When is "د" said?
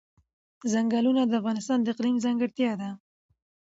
1.25-1.31, 1.81-1.87